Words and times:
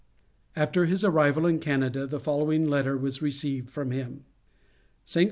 After 0.55 0.85
his 0.87 1.03
arrival 1.03 1.45
in 1.45 1.59
Canada, 1.59 2.07
the 2.07 2.19
following 2.19 2.67
letter 2.67 2.97
was 2.97 3.21
received 3.21 3.69
from 3.69 3.91
him: 3.91 4.25
ST. 5.05 5.19